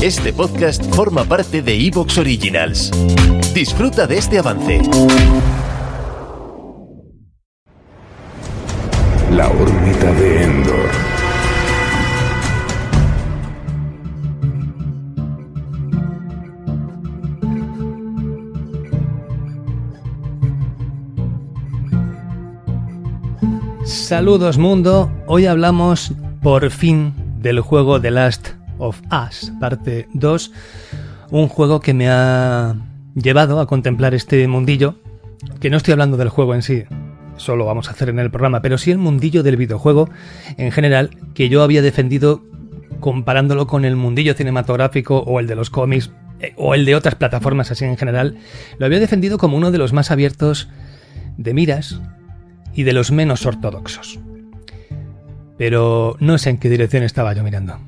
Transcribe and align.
Este 0.00 0.32
podcast 0.32 0.84
forma 0.94 1.24
parte 1.24 1.60
de 1.60 1.74
Evox 1.74 2.18
Originals. 2.18 2.92
Disfruta 3.52 4.06
de 4.06 4.18
este 4.18 4.38
avance. 4.38 4.80
La 9.32 9.48
órbita 9.48 10.12
de 10.12 10.44
Endor. 10.44 10.90
Saludos 23.84 24.58
mundo, 24.58 25.10
hoy 25.26 25.46
hablamos 25.46 26.12
por 26.40 26.70
fin 26.70 27.12
del 27.40 27.58
juego 27.58 28.00
The 28.00 28.12
Last 28.12 28.57
of 28.78 29.00
Us, 29.12 29.52
parte 29.60 30.08
2, 30.14 30.52
un 31.30 31.48
juego 31.48 31.80
que 31.80 31.94
me 31.94 32.08
ha 32.08 32.76
llevado 33.14 33.60
a 33.60 33.66
contemplar 33.66 34.14
este 34.14 34.46
mundillo, 34.48 34.96
que 35.60 35.70
no 35.70 35.76
estoy 35.76 35.92
hablando 35.92 36.16
del 36.16 36.28
juego 36.28 36.54
en 36.54 36.62
sí, 36.62 36.84
eso 37.36 37.56
lo 37.56 37.66
vamos 37.66 37.88
a 37.88 37.92
hacer 37.92 38.08
en 38.08 38.18
el 38.18 38.30
programa, 38.30 38.62
pero 38.62 38.78
sí 38.78 38.90
el 38.90 38.98
mundillo 38.98 39.42
del 39.42 39.56
videojuego 39.56 40.10
en 40.56 40.72
general, 40.72 41.10
que 41.34 41.48
yo 41.48 41.62
había 41.62 41.82
defendido 41.82 42.44
comparándolo 43.00 43.66
con 43.66 43.84
el 43.84 43.96
mundillo 43.96 44.34
cinematográfico 44.34 45.18
o 45.18 45.38
el 45.40 45.46
de 45.46 45.54
los 45.54 45.70
cómics 45.70 46.10
eh, 46.40 46.52
o 46.56 46.74
el 46.74 46.84
de 46.84 46.96
otras 46.96 47.14
plataformas 47.14 47.70
así 47.70 47.84
en 47.84 47.96
general, 47.96 48.38
lo 48.78 48.86
había 48.86 49.00
defendido 49.00 49.38
como 49.38 49.56
uno 49.56 49.70
de 49.70 49.78
los 49.78 49.92
más 49.92 50.10
abiertos 50.10 50.68
de 51.36 51.54
miras 51.54 52.00
y 52.74 52.82
de 52.82 52.92
los 52.92 53.10
menos 53.10 53.46
ortodoxos. 53.46 54.18
Pero 55.56 56.16
no 56.20 56.38
sé 56.38 56.50
en 56.50 56.58
qué 56.58 56.68
dirección 56.68 57.02
estaba 57.02 57.32
yo 57.34 57.42
mirando. 57.42 57.78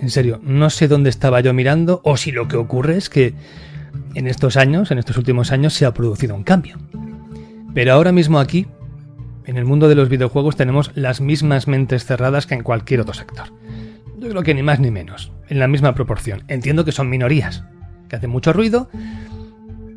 En 0.00 0.10
serio, 0.10 0.40
no 0.42 0.70
sé 0.70 0.88
dónde 0.88 1.10
estaba 1.10 1.40
yo 1.40 1.52
mirando 1.52 2.00
o 2.04 2.16
si 2.16 2.32
lo 2.32 2.48
que 2.48 2.56
ocurre 2.56 2.96
es 2.96 3.10
que 3.10 3.34
en 4.14 4.26
estos 4.26 4.56
años, 4.56 4.90
en 4.90 4.98
estos 4.98 5.16
últimos 5.16 5.52
años, 5.52 5.74
se 5.74 5.86
ha 5.86 5.94
producido 5.94 6.34
un 6.34 6.42
cambio. 6.42 6.78
Pero 7.74 7.92
ahora 7.92 8.12
mismo 8.12 8.38
aquí, 8.38 8.66
en 9.46 9.56
el 9.56 9.64
mundo 9.64 9.88
de 9.88 9.94
los 9.94 10.08
videojuegos, 10.08 10.56
tenemos 10.56 10.90
las 10.94 11.20
mismas 11.20 11.68
mentes 11.68 12.04
cerradas 12.04 12.46
que 12.46 12.54
en 12.54 12.62
cualquier 12.62 13.00
otro 13.00 13.14
sector. 13.14 13.46
Yo 14.18 14.28
creo 14.28 14.42
que 14.42 14.54
ni 14.54 14.62
más 14.62 14.80
ni 14.80 14.90
menos, 14.90 15.32
en 15.48 15.58
la 15.58 15.68
misma 15.68 15.94
proporción. 15.94 16.42
Entiendo 16.48 16.84
que 16.84 16.92
son 16.92 17.08
minorías, 17.08 17.64
que 18.08 18.16
hacen 18.16 18.30
mucho 18.30 18.52
ruido, 18.52 18.90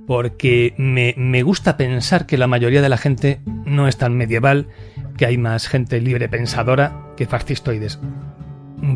porque 0.05 0.73
me, 0.77 1.43
gusta 1.43 1.77
pensar 1.77 2.25
que 2.25 2.37
la 2.37 2.47
mayoría 2.47 2.81
de 2.81 2.89
la 2.89 2.97
gente 2.97 3.41
no 3.65 3.87
es 3.87 3.97
tan 3.97 4.15
medieval, 4.15 4.67
que 5.17 5.25
hay 5.25 5.37
más 5.37 5.67
gente 5.67 6.01
libre 6.01 6.29
pensadora 6.29 7.11
que 7.15 7.25
fascistoides. 7.25 7.99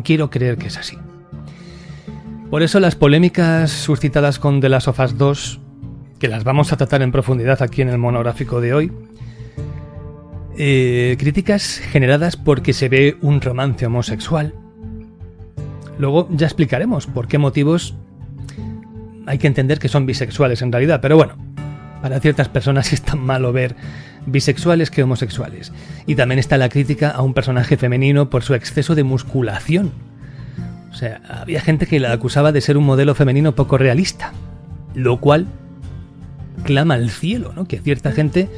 Quiero 0.04 0.30
creer 0.30 0.56
que 0.56 0.68
es 0.68 0.76
así. 0.76 0.96
Por 2.50 2.62
eso 2.62 2.80
las 2.80 2.94
polémicas 2.94 3.70
suscitadas 3.70 4.38
con 4.38 4.62
The 4.62 4.70
Last 4.70 4.88
of 4.88 4.98
Us 5.00 5.18
2, 5.18 5.60
que 6.18 6.28
las 6.28 6.44
vamos 6.44 6.72
a 6.72 6.78
tratar 6.78 7.02
en 7.02 7.12
profundidad 7.12 7.60
aquí 7.60 7.82
en 7.82 7.90
el 7.90 7.98
monográfico 7.98 8.62
de 8.62 8.72
hoy, 8.72 8.92
eh, 10.56 11.16
críticas 11.18 11.78
generadas 11.78 12.38
porque 12.38 12.72
se 12.72 12.88
ve 12.88 13.18
un 13.20 13.42
romance 13.42 13.84
homosexual. 13.84 14.54
Luego 15.98 16.26
ya 16.30 16.46
explicaremos 16.46 17.06
por 17.06 17.28
qué 17.28 17.36
motivos 17.36 17.94
hay 19.26 19.36
que 19.36 19.46
entender 19.46 19.78
que 19.78 19.88
son 19.88 20.06
bisexuales 20.06 20.62
en 20.62 20.72
realidad, 20.72 21.00
pero 21.02 21.16
bueno, 21.16 21.36
para 22.00 22.18
ciertas 22.18 22.48
personas 22.48 22.92
es 22.94 23.02
tan 23.02 23.20
malo 23.20 23.52
ver 23.52 23.76
bisexuales 24.24 24.90
que 24.90 25.02
homosexuales. 25.02 25.70
Y 26.06 26.14
también 26.14 26.38
está 26.38 26.56
la 26.56 26.70
crítica 26.70 27.10
a 27.10 27.20
un 27.20 27.34
personaje 27.34 27.76
femenino 27.76 28.30
por 28.30 28.42
su 28.42 28.54
exceso 28.54 28.94
de 28.94 29.04
musculación. 29.04 29.92
Sea, 30.98 31.20
había 31.28 31.60
gente 31.60 31.86
que 31.86 32.00
la 32.00 32.12
acusaba 32.12 32.52
de 32.52 32.60
ser 32.60 32.76
un 32.76 32.84
modelo 32.84 33.14
femenino 33.14 33.54
poco 33.54 33.78
realista, 33.78 34.32
lo 34.94 35.20
cual 35.20 35.46
clama 36.64 36.94
al 36.94 37.10
cielo, 37.10 37.52
¿no? 37.54 37.66
Que 37.66 37.78
cierta 37.78 38.12
gente 38.12 38.48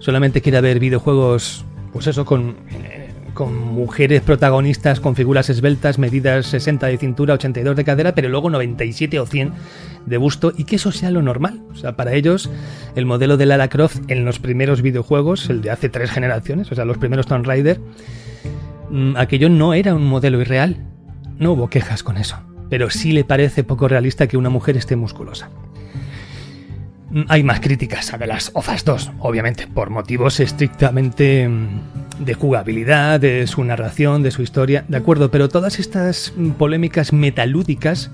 solamente 0.00 0.40
quiera 0.40 0.60
ver 0.60 0.80
videojuegos, 0.80 1.64
pues 1.92 2.08
eso, 2.08 2.24
con 2.24 2.56
con 3.36 3.54
mujeres 3.54 4.22
protagonistas 4.22 4.98
con 4.98 5.14
figuras 5.14 5.50
esbeltas, 5.50 5.98
medidas 5.98 6.46
60 6.46 6.86
de 6.86 6.96
cintura, 6.96 7.34
82 7.34 7.76
de 7.76 7.84
cadera, 7.84 8.14
pero 8.14 8.30
luego 8.30 8.48
97 8.48 9.20
o 9.20 9.26
100 9.26 9.52
de 10.06 10.16
busto 10.16 10.52
y 10.56 10.64
que 10.64 10.76
eso 10.76 10.90
sea 10.90 11.10
lo 11.10 11.20
normal. 11.22 11.60
O 11.70 11.76
sea, 11.76 11.96
para 11.96 12.14
ellos 12.14 12.50
el 12.96 13.04
modelo 13.04 13.36
de 13.36 13.46
Lara 13.46 13.68
Croft 13.68 14.00
en 14.08 14.24
los 14.24 14.38
primeros 14.38 14.80
videojuegos, 14.80 15.50
el 15.50 15.60
de 15.60 15.70
hace 15.70 15.90
tres 15.90 16.10
generaciones, 16.10 16.72
o 16.72 16.74
sea, 16.74 16.86
los 16.86 16.96
primeros 16.96 17.26
Tomb 17.26 17.44
Raider, 17.44 17.78
mm, 18.90 19.16
aquello 19.16 19.50
no 19.50 19.74
era 19.74 19.94
un 19.94 20.06
modelo 20.06 20.40
irreal. 20.40 20.78
No 21.38 21.52
hubo 21.52 21.68
quejas 21.68 22.02
con 22.02 22.16
eso. 22.16 22.36
Pero 22.68 22.90
sí 22.90 23.12
le 23.12 23.24
parece 23.24 23.64
poco 23.64 23.88
realista 23.88 24.26
que 24.26 24.36
una 24.36 24.50
mujer 24.50 24.76
esté 24.76 24.96
musculosa. 24.96 25.50
Mm, 27.10 27.22
hay 27.28 27.42
más 27.42 27.60
críticas 27.60 28.12
a 28.12 28.18
de 28.18 28.26
las 28.26 28.50
OFAS 28.54 28.84
2, 28.84 29.12
obviamente, 29.20 29.66
por 29.66 29.90
motivos 29.90 30.40
estrictamente 30.40 31.48
mm, 31.48 32.24
de 32.24 32.34
jugabilidad, 32.34 33.20
de 33.20 33.46
su 33.46 33.62
narración, 33.62 34.22
de 34.22 34.32
su 34.32 34.42
historia, 34.42 34.84
de 34.88 34.96
acuerdo, 34.96 35.30
pero 35.30 35.48
todas 35.48 35.78
estas 35.78 36.32
mm, 36.36 36.50
polémicas 36.52 37.12
metalúdicas, 37.12 38.10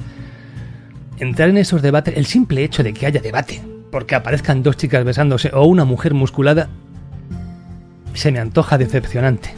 entrar 1.18 1.48
en 1.48 1.56
esos 1.56 1.80
debates, 1.80 2.16
el 2.16 2.26
simple 2.26 2.64
hecho 2.64 2.82
de 2.82 2.92
que 2.92 3.06
haya 3.06 3.20
debate, 3.20 3.62
porque 3.90 4.14
aparezcan 4.14 4.62
dos 4.62 4.76
chicas 4.76 5.04
besándose 5.04 5.50
o 5.54 5.64
una 5.64 5.84
mujer 5.84 6.12
musculada, 6.12 6.68
se 8.12 8.30
me 8.30 8.40
antoja 8.40 8.76
decepcionante. 8.76 9.54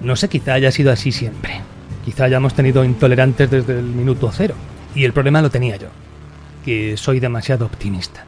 No 0.00 0.16
sé, 0.16 0.28
quizá 0.28 0.54
haya 0.54 0.72
sido 0.72 0.90
así 0.90 1.12
siempre. 1.12 1.60
Quizá 2.06 2.24
hayamos 2.24 2.54
tenido 2.54 2.84
intolerantes 2.84 3.50
desde 3.50 3.78
el 3.78 3.84
minuto 3.84 4.30
cero. 4.32 4.54
Y 4.94 5.04
el 5.04 5.12
problema 5.12 5.42
lo 5.42 5.50
tenía 5.50 5.76
yo 5.76 5.88
que 6.64 6.96
soy 6.96 7.20
demasiado 7.20 7.66
optimista. 7.66 8.24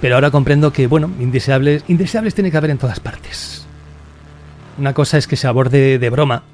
Pero 0.00 0.16
ahora 0.16 0.30
comprendo 0.30 0.72
que, 0.72 0.86
bueno, 0.86 1.10
indeseables, 1.18 1.84
indeseables 1.88 2.34
tiene 2.34 2.50
que 2.50 2.56
haber 2.56 2.70
en 2.70 2.78
todas 2.78 3.00
partes. 3.00 3.66
Una 4.78 4.92
cosa 4.92 5.18
es 5.18 5.26
que 5.26 5.36
se 5.36 5.48
aborde 5.48 5.98
de 5.98 6.10
broma 6.10 6.44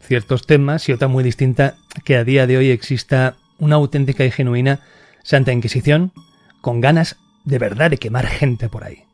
ciertos 0.00 0.46
temas 0.46 0.88
y 0.88 0.92
otra 0.92 1.08
muy 1.08 1.24
distinta 1.24 1.74
que 2.04 2.16
a 2.16 2.24
día 2.24 2.46
de 2.46 2.56
hoy 2.56 2.70
exista 2.70 3.36
una 3.58 3.76
auténtica 3.76 4.24
y 4.24 4.30
genuina 4.30 4.80
Santa 5.22 5.52
Inquisición 5.52 6.12
con 6.60 6.80
ganas 6.80 7.16
de 7.44 7.58
verdad 7.58 7.90
de 7.90 7.98
quemar 7.98 8.26
gente 8.26 8.68
por 8.68 8.84
ahí. 8.84 9.04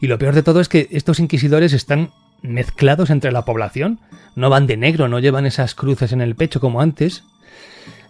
Y 0.00 0.06
lo 0.06 0.18
peor 0.18 0.34
de 0.34 0.42
todo 0.42 0.60
es 0.60 0.68
que 0.68 0.88
estos 0.90 1.18
inquisidores 1.18 1.72
están 1.72 2.10
mezclados 2.42 3.10
entre 3.10 3.32
la 3.32 3.44
población, 3.44 4.00
no 4.36 4.50
van 4.50 4.66
de 4.66 4.76
negro, 4.76 5.08
no 5.08 5.18
llevan 5.18 5.46
esas 5.46 5.74
cruces 5.74 6.12
en 6.12 6.20
el 6.20 6.36
pecho 6.36 6.60
como 6.60 6.80
antes, 6.80 7.24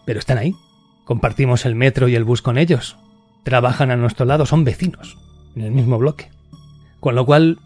pero 0.05 0.19
están 0.19 0.39
ahí, 0.39 0.55
Compartimos 1.09 1.65
el 1.65 1.75
metro 1.75 2.07
y 2.09 2.17
el 2.17 2.25
bus 2.25 2.43
con 2.43 2.59
ellos. 2.59 2.99
Trabajan 3.43 3.91
a 3.91 3.97
nuestro 3.97 4.27
lado, 4.27 4.45
son 4.45 4.63
vecinos, 4.65 5.17
en 5.57 5.63
el 5.63 5.71
mismo 5.71 5.97
bloque. 5.97 6.31
Con 7.01 7.15
lo 7.15 7.25
cual, 7.25 7.61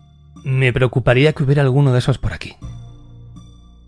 me 0.45 0.73
preocuparía 0.73 1.33
que 1.33 1.43
hubiera 1.43 1.63
alguno 1.63 1.93
de 1.93 1.99
esos 1.99 2.19
por 2.19 2.35
aquí. 2.35 2.55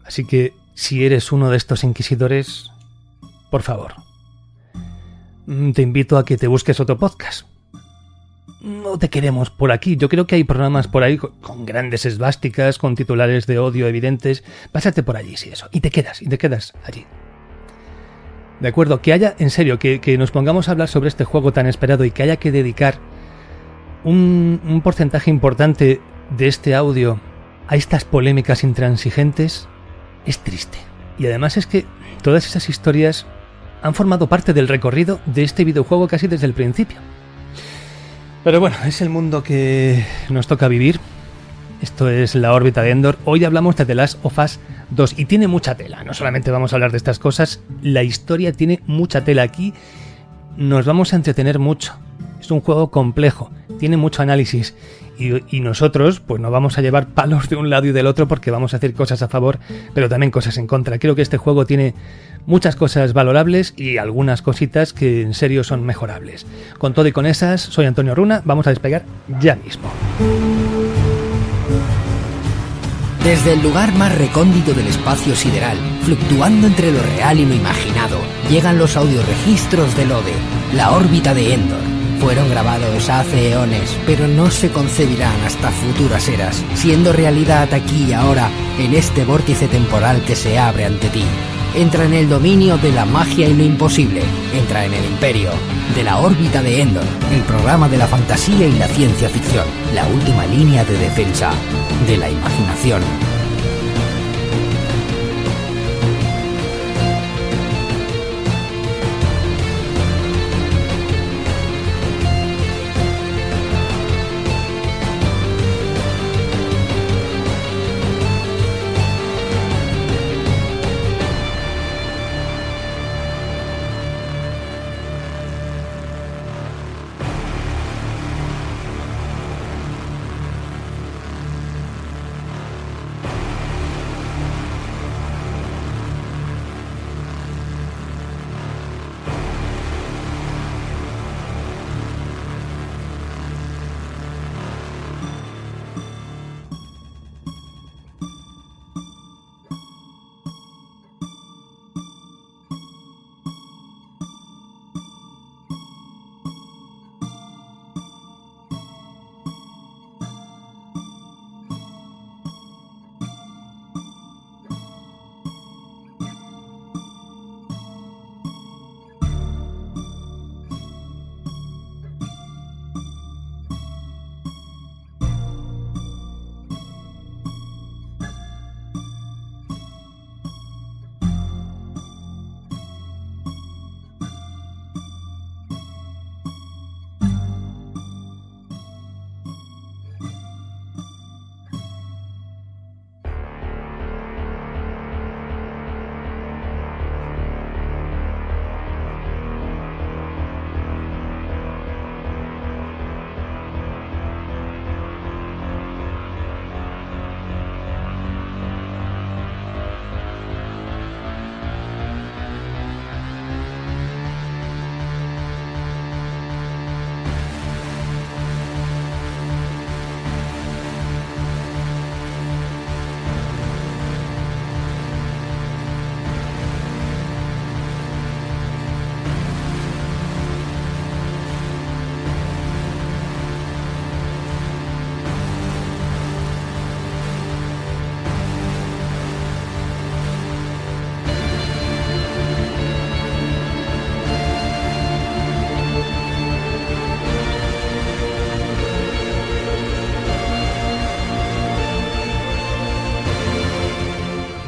Así 0.04 0.24
que, 0.24 0.54
si 0.74 1.06
eres 1.06 1.30
uno 1.30 1.50
de 1.50 1.56
estos 1.56 1.84
inquisidores, 1.84 2.72
por 3.48 3.62
favor, 3.62 3.94
mm, 5.46 5.70
te 5.70 5.82
invito 5.82 6.18
a 6.18 6.24
que 6.24 6.36
te 6.36 6.48
busques 6.48 6.80
otro 6.80 6.98
podcast. 6.98 7.46
No 8.64 8.98
te 8.98 9.10
queremos 9.10 9.50
por 9.50 9.72
aquí. 9.72 9.98
Yo 9.98 10.08
creo 10.08 10.26
que 10.26 10.36
hay 10.36 10.44
programas 10.44 10.88
por 10.88 11.02
ahí 11.02 11.19
con 11.19 11.66
grandes 11.66 12.06
esvásticas, 12.06 12.78
con 12.78 12.94
titulares 12.94 13.47
de 13.47 13.58
odio 13.58 13.86
evidentes. 13.86 14.42
Pásate 14.72 15.02
por 15.02 15.19
allí, 15.19 15.36
si 15.36 15.50
eso. 15.50 15.69
Y 15.70 15.80
te 15.80 15.91
quedas, 15.91 16.22
y 16.22 16.28
te 16.28 16.38
quedas 16.38 16.72
allí. 16.82 17.04
¿De 18.60 18.69
acuerdo? 18.69 19.03
Que 19.03 19.12
haya, 19.12 19.34
en 19.38 19.50
serio, 19.50 19.78
que, 19.78 20.16
nos 20.16 20.30
pongamos 20.30 20.66
a 20.66 20.70
hablar 20.70 20.88
sobre 20.88 21.08
este 21.08 21.24
juego 21.24 21.53
tan 21.53 21.66
esperado 21.66 22.06
y 22.06 22.10
que 22.10 22.22
haya 22.22 22.36
que 22.36 22.53
dedicar 22.53 22.94
un 24.03 24.80
porcentaje 24.82 25.28
importante 25.28 26.00
de 26.34 26.47
este 26.47 26.74
audio 26.74 27.20
a 27.69 27.76
estas 27.76 28.06
polémicas 28.06 28.64
intransigentes, 28.64 29.69
es 30.24 30.38
triste. 30.38 30.78
Y 31.19 31.26
además 31.26 31.58
es 31.58 31.66
que 31.66 31.84
todas 32.22 32.47
esas 32.47 32.70
historias 32.70 33.26
han 33.83 33.92
formado 33.92 34.27
parte 34.27 34.54
del 34.54 34.68
recorrido 34.68 35.21
de 35.27 35.42
este 35.42 35.65
videojuego 35.65 36.09
casi 36.09 36.28
desde 36.28 36.47
el 36.47 36.54
principio. 36.54 36.97
Pero 38.44 38.60
bueno, 38.60 38.76
es 38.86 39.00
el 39.00 39.08
mundo 39.08 39.42
que 39.42 40.04
nos 40.28 40.46
toca 40.46 40.68
vivir. 40.68 41.00
Esto 41.80 42.10
es 42.10 42.34
la 42.34 42.52
órbita 42.52 42.82
de 42.82 42.91
Endor. 42.91 43.16
Hoy 43.24 43.42
hablamos 43.44 43.74
de 43.76 43.86
The 43.86 43.94
Last 43.94 44.18
of 44.22 44.38
Us 44.38 44.60
Dos, 44.91 45.18
y 45.18 45.24
tiene 45.24 45.48
mucha 45.48 45.76
tela, 45.76 46.04
no 46.04 46.14
solamente 46.14 46.50
vamos 46.50 46.72
a 46.72 46.76
hablar 46.76 46.91
de 46.91 46.98
estas 46.98 47.18
cosas, 47.18 47.60
la 47.82 48.02
historia 48.02 48.52
tiene 48.52 48.80
mucha 48.86 49.24
tela 49.24 49.42
aquí, 49.42 49.72
nos 50.56 50.84
vamos 50.84 51.12
a 51.12 51.16
entretener 51.16 51.58
mucho. 51.58 51.94
Es 52.38 52.50
un 52.50 52.60
juego 52.60 52.91
complejo, 52.91 53.50
tiene 53.78 53.96
mucho 53.96 54.20
análisis 54.22 54.74
y, 55.18 55.60
nosotros 55.60 56.20
pues 56.20 56.41
nos 56.41 56.52
vamos 56.52 56.76
a 56.76 56.82
llevar 56.82 57.08
palos 57.08 57.48
de 57.48 57.56
un 57.56 57.70
lado 57.70 57.86
y 57.86 57.92
del 57.92 58.06
otro 58.06 58.28
porque 58.28 58.50
vamos 58.50 58.74
a 58.74 58.76
hacer 58.76 58.92
cosas 58.92 59.22
a 59.22 59.28
favor, 59.28 59.58
pero 59.94 60.08
también 60.08 60.30
cosas 60.30 60.58
en 60.58 60.66
contra. 60.66 60.98
Creo 60.98 61.14
que 61.14 61.22
este 61.22 61.38
juego 61.38 61.64
tiene 61.64 61.94
muchas 62.46 62.76
cosas 62.76 63.12
valorables 63.12 63.74
y 63.76 63.98
algunas 63.98 64.42
cositas 64.42 64.92
que 64.92 65.22
en 65.22 65.34
serio 65.34 65.64
son 65.64 65.84
mejorables. 65.84 66.46
Con 66.78 66.94
todo 66.94 67.06
y 67.06 67.12
con 67.12 67.26
esas, 67.26 67.60
soy 67.60 67.86
Antonio 67.86 68.14
Runa, 68.14 68.42
vamos 68.44 68.66
a 68.66 68.70
despegar 68.70 69.04
ya 69.41 69.56
mismo. 69.56 69.91
Desde 73.24 73.54
el 73.54 73.62
lugar 73.62 73.94
más 73.94 74.16
recóndito 74.18 74.74
del 74.74 74.86
espacio 74.86 75.34
sideral, 75.34 75.78
fluctuando 76.02 76.66
entre 76.66 76.92
lo 76.92 77.02
real 77.02 77.41
y 77.41 77.46
lo 77.46 77.54
imaginado, 77.54 78.18
llegan 78.50 78.76
los 78.76 78.98
audioregistros 78.98 79.96
del 79.96 80.12
Ode, 80.12 80.34
la 80.74 80.91
órbita 80.91 81.32
de 81.32 81.54
Endor. 81.54 81.80
Fueron 82.20 82.50
grabados 82.50 83.08
hace 83.08 83.52
eones, 83.52 83.96
pero 84.06 84.28
no 84.28 84.50
se 84.50 84.70
concebirán 84.70 85.41
hasta 85.46 85.70
futuras 85.70 86.28
eras, 86.28 86.62
siendo 86.74 87.14
realidad 87.14 87.72
aquí 87.72 88.04
y 88.10 88.12
ahora 88.12 88.50
en 88.78 88.92
este 88.92 89.24
vórtice 89.24 89.68
temporal 89.68 90.22
que 90.26 90.36
se 90.36 90.58
abre 90.58 90.84
ante 90.84 91.08
ti. 91.08 91.24
Entra 91.74 92.04
en 92.04 92.15
el 92.15 92.28
dominio 92.28 92.78
de 92.78 92.92
la 92.92 93.04
magia 93.04 93.48
y 93.48 93.54
lo 93.54 93.65
imposible. 93.65 94.22
Entra 94.53 94.84
en 94.84 94.94
el 94.94 95.04
imperio 95.04 95.50
de 95.97 96.04
la 96.04 96.18
órbita 96.18 96.62
de 96.62 96.82
Endor, 96.82 97.04
el 97.32 97.42
programa 97.42 97.88
de 97.88 97.98
la 97.98 98.06
fantasía 98.06 98.66
y 98.68 98.78
la 98.78 98.86
ciencia 98.86 99.28
ficción, 99.28 99.66
la 99.92 100.06
última 100.06 100.47
línea 100.47 100.84
de 100.84 100.97
defensa 100.97 101.50
de 102.06 102.16
la 102.16 102.30
imaginación. 102.30 103.03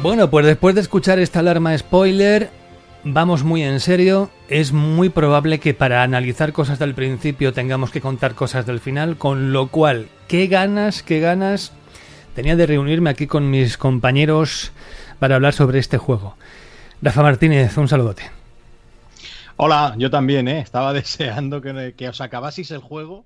Bueno, 0.07 0.29
pues 0.29 0.45
después 0.45 0.73
de 0.73 0.79
escuchar 0.79 1.19
esta 1.19 1.39
alarma 1.41 1.77
spoiler, 1.77 2.49
vamos 3.03 3.43
muy 3.43 3.61
en 3.63 3.81
serio. 3.81 4.29
Es 4.47 4.71
muy 4.71 5.09
probable 5.09 5.59
que 5.59 5.73
para 5.73 6.01
analizar 6.01 6.53
cosas 6.53 6.79
del 6.79 6.93
principio 6.95 7.51
tengamos 7.51 7.91
que 7.91 7.99
contar 7.99 8.33
cosas 8.33 8.65
del 8.65 8.79
final, 8.79 9.17
con 9.17 9.51
lo 9.51 9.67
cual, 9.67 10.07
qué 10.29 10.47
ganas, 10.47 11.03
qué 11.03 11.19
ganas 11.19 11.73
tenía 12.35 12.55
de 12.55 12.65
reunirme 12.65 13.09
aquí 13.09 13.27
con 13.27 13.49
mis 13.49 13.77
compañeros 13.77 14.71
para 15.19 15.35
hablar 15.35 15.51
sobre 15.51 15.79
este 15.79 15.97
juego. 15.97 16.37
Rafa 17.01 17.21
Martínez, 17.21 17.77
un 17.77 17.89
saludote. 17.89 18.31
Hola, 19.57 19.93
yo 19.97 20.09
también, 20.09 20.47
¿eh? 20.47 20.61
Estaba 20.61 20.93
deseando 21.01 21.59
que, 21.59 22.07
os 22.07 22.21
acabaseis 22.21 22.71
el 22.71 22.79
juego. 22.79 23.25